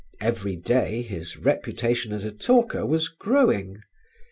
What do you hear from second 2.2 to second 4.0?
a talker was growing.